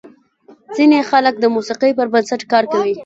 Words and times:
ځینې 0.75 0.99
خلک 1.09 1.35
د 1.39 1.45
موسیقۍ 1.55 1.91
پر 1.97 2.07
بنسټ 2.13 2.41
کار 2.51 2.63
کوي. 2.71 2.93